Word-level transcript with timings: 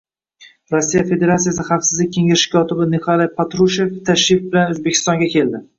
Rossiya 0.75 1.03
Federatsiyasi 1.11 1.65
Xavfsizlik 1.69 2.11
Kengashi 2.17 2.51
kotibi 2.57 2.89
Nikolay 2.97 3.33
Patrushev 3.39 3.95
iy 3.99 4.05
tashrif 4.11 4.45
bilan 4.51 4.77
O'zbekistonga 4.77 5.35
keldi 5.39 5.67